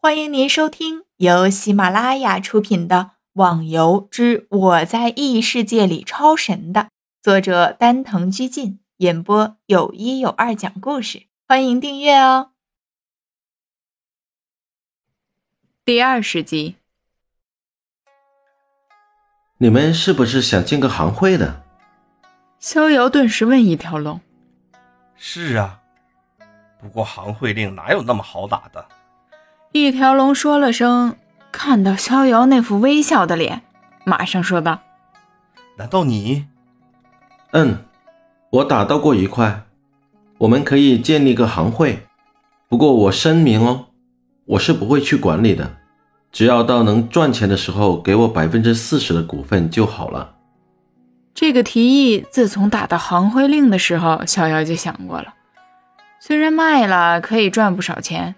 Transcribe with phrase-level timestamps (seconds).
[0.00, 2.96] 欢迎您收听由喜马拉雅出品的
[3.32, 6.90] 《网游之我在异世界里超神》的
[7.20, 11.24] 作者丹藤居进演播，有一有二讲故事。
[11.48, 12.52] 欢迎订阅哦。
[15.84, 16.76] 第二十集，
[19.56, 21.64] 你们是不是想进个行会的？
[22.60, 24.20] 逍遥顿时问一条龙
[25.18, 25.80] ：“是啊，
[26.80, 28.88] 不过行会令哪有那么好打的？”
[29.84, 31.16] 一条龙说了声，
[31.52, 33.62] 看到逍遥那副微笑的脸，
[34.04, 34.80] 马上说道
[35.76, 36.46] ：“难道你？
[37.52, 37.78] 嗯，
[38.50, 39.62] 我打到过一块，
[40.38, 42.06] 我们可以建立个行会。
[42.68, 43.86] 不过我声明哦，
[44.44, 45.76] 我是不会去管理的，
[46.30, 50.34] 只要到能赚钱的时候，给我百分之四十的股份就好了。”
[51.34, 55.34] 这个提议自从打到行会令的时候，逍遥就想过了。
[56.20, 58.34] 虽然卖了可以赚不少钱。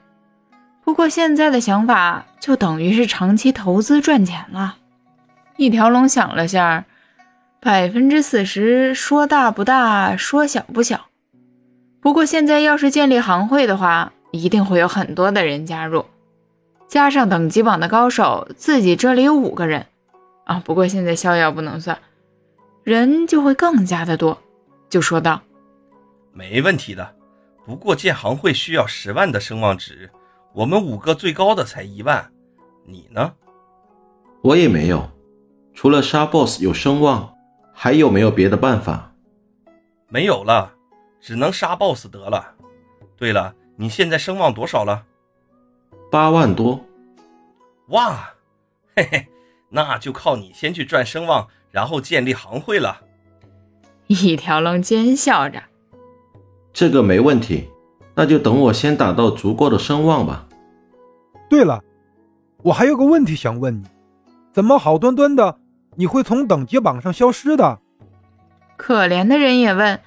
[0.91, 4.77] 不过现在的想法就等于是长期投资赚钱了。
[5.57, 6.85] 一条龙想了下，
[7.61, 11.07] 百分之四十说大不大，说小不小。
[12.01, 16.05] 不过现在要是建立行会的话，一定会有很多的人加入，
[16.89, 19.87] 加上等级榜的高手，自己这里有五个人
[20.45, 20.61] 啊。
[20.65, 21.97] 不过现在逍遥不能算，
[22.83, 24.43] 人就会更加的多。
[24.89, 25.41] 就说道
[26.35, 27.15] ：“没问题的，
[27.65, 30.11] 不过建行会需要十万的声望值。”
[30.53, 32.33] 我们五个最高的才一万，
[32.85, 33.33] 你呢？
[34.43, 35.09] 我也没有，
[35.75, 37.33] 除了杀 BOSS 有声望，
[37.73, 39.15] 还有没有别的办法？
[40.09, 40.75] 没有了，
[41.21, 42.55] 只能杀 BOSS 得了。
[43.17, 45.05] 对了，你现在声望多少了？
[46.11, 46.85] 八万多。
[47.89, 48.31] 哇，
[48.97, 49.29] 嘿嘿，
[49.69, 53.03] 那就靠你先去赚声望，然后建立行会了。
[54.09, 55.63] 一条龙奸笑着，
[56.73, 57.71] 这个没问题。
[58.21, 60.47] 那就等我先打到足够的声望吧。
[61.49, 61.81] 对了，
[62.63, 63.85] 我还有个问题想问你，
[64.53, 65.57] 怎么好端端的
[65.97, 67.79] 你会从等级榜上消失的？
[68.77, 69.99] 可怜的人也问，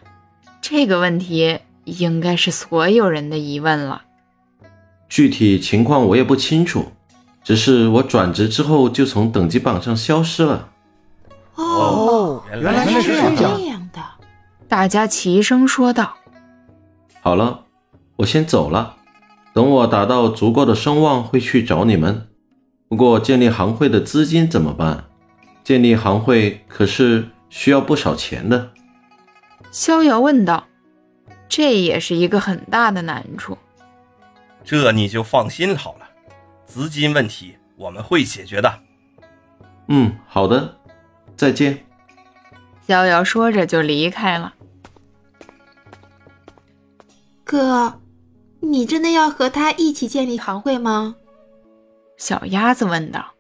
[0.61, 4.03] 这个问题应该是所有人的疑问了。
[5.09, 6.85] 具体情况我也不清楚，
[7.43, 10.69] 只是我转职之后就从等级榜上消失了。
[11.55, 13.99] 哦，原来是这样的。
[14.67, 16.13] 大家齐声说道
[17.19, 17.61] ：“好了。”
[18.17, 18.97] 我先走了，
[19.53, 22.27] 等我达到足够的声望，会去找你们。
[22.87, 25.05] 不过建立行会的资金怎么办？
[25.63, 28.71] 建立行会可是需要不少钱的。
[29.71, 30.67] 逍遥问道
[31.49, 33.57] ：“这也是一个很大的难处。”
[34.63, 36.07] 这你就放心好了，
[36.65, 38.79] 资金问题我们会解决的。
[39.87, 40.77] 嗯，好的，
[41.35, 41.83] 再见。
[42.85, 44.53] 逍遥说着就离开了。
[47.43, 47.99] 哥。
[48.65, 51.17] 你真的要和他一起建立行会吗？
[52.15, 53.33] 小鸭子问道。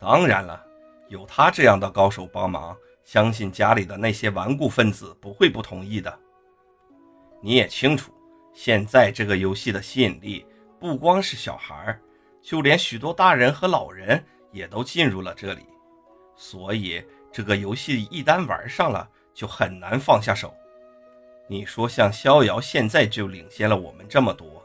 [0.00, 0.64] 当然了，
[1.08, 6.16] 有他这样的高手帮忙，相信家里的那些顽固分子不会不同意的。
[7.42, 8.12] 你也清楚，
[8.54, 10.46] 现在这个游戏的吸引力
[10.78, 11.98] 不光是小孩，
[12.40, 15.66] 就连许多大人和老人也都进入了这里，
[16.36, 20.54] 所以这个游戏一旦玩上了，就很难放下手。
[21.50, 24.62] 你说像逍遥现在就领先了我们这么多，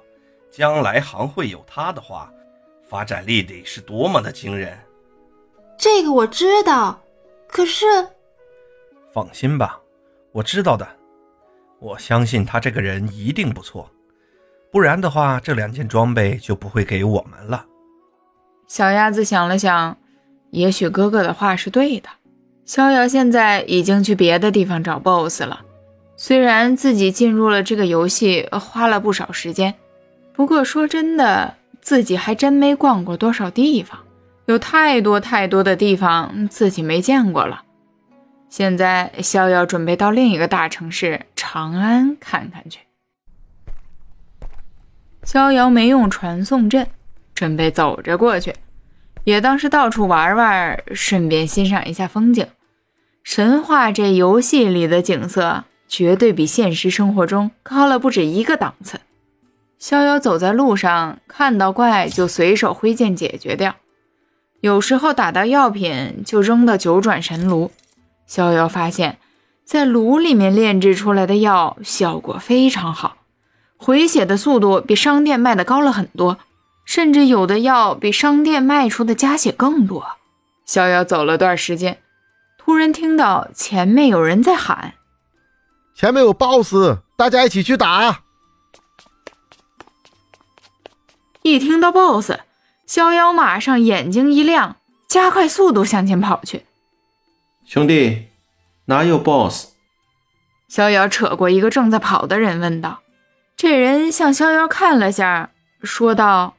[0.52, 2.32] 将来行会有他的话，
[2.88, 4.78] 发展力得是多么的惊人。
[5.80, 7.02] 这个我知道，
[7.48, 7.88] 可是，
[9.12, 9.82] 放心吧，
[10.32, 10.88] 我知道的。
[11.80, 13.90] 我相信他这个人一定不错，
[14.72, 17.66] 不然的话，这两件装备就不会给我们了。
[18.68, 19.98] 小鸭子想了想，
[20.52, 22.10] 也许哥哥的话是对的。
[22.64, 25.65] 逍遥现在已经去别的地方找 BOSS 了。
[26.18, 29.74] 虽然自己进入了这个游戏花了不少时间，
[30.34, 34.00] 不过说真的，自己还真没逛过多少地方，
[34.46, 37.64] 有太多太多的地方自己没见过了。
[38.50, 42.80] 现在逍遥准备到另一个大城市长安看看去。
[45.24, 46.88] 逍遥没用传送阵，
[47.34, 48.54] 准备走着过去，
[49.26, 52.48] 也当是到处玩玩，顺便欣赏一下风景。
[53.24, 55.66] 神话这游戏里的景色。
[55.98, 59.00] 绝对比现实生活中高了不止一个档次。
[59.80, 63.76] 逍遥走在路上，看到怪就随手挥剑解决掉，
[64.60, 67.72] 有时候打到药品就扔到九转神炉。
[68.28, 69.20] 逍遥发现，
[69.64, 73.16] 在炉里面炼制出来的药效果非常好，
[73.78, 76.40] 回血的速度比商店卖的高了很多，
[76.84, 80.06] 甚至有的药比商店卖出的加血更多。
[80.66, 82.00] 逍遥走了段时间，
[82.58, 84.96] 突然听到前面有人在喊。
[85.96, 88.24] 前面有 BOSS，大家一起去打！
[91.42, 92.34] 一听到 BOSS，
[92.86, 94.76] 逍遥马上眼睛一亮，
[95.08, 96.66] 加快速度向前跑去。
[97.66, 98.28] 兄弟，
[98.88, 99.70] 哪有 BOSS？
[100.68, 103.00] 逍遥扯过一个正在跑的人，问道
[103.56, 105.52] ：“这人向逍遥看了下，
[105.82, 106.58] 说道：‘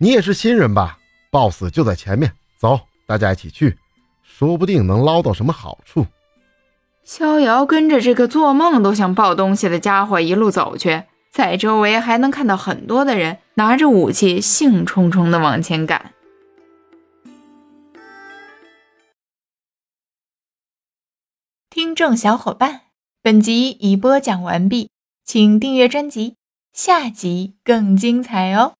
[0.00, 0.96] 你也是新人吧
[1.30, 3.76] ？BOSS 就在前面，走，大家一起去，
[4.22, 6.06] 说不定能捞到什么好处。’”
[7.04, 11.02] 逍遥跟着这个做梦都想抱东西的家伙一路走去，
[11.32, 16.12] 在周围还能看到很多的人拿着武器，兴冲冲地往前赶。
[21.68, 22.82] 听众小伙伴，
[23.22, 24.90] 本集已播讲完毕，
[25.24, 26.36] 请订阅专辑，
[26.72, 28.74] 下集更精彩哦。